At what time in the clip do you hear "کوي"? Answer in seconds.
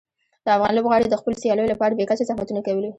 2.67-2.87